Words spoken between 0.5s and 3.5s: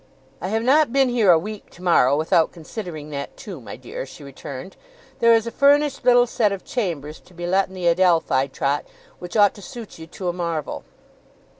not been here a week tomorrow, without considering that